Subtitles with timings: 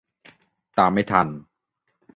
[0.77, 1.27] ตามไม่ทัน